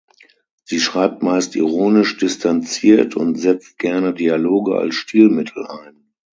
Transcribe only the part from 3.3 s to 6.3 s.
setzt gerne Dialoge als Stilmittel ein.